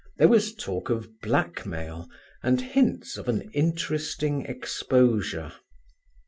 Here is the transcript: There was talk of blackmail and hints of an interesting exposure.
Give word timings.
There 0.17 0.27
was 0.27 0.55
talk 0.55 0.89
of 0.89 1.19
blackmail 1.21 2.09
and 2.41 2.59
hints 2.59 3.17
of 3.19 3.29
an 3.29 3.51
interesting 3.53 4.47
exposure. 4.47 5.53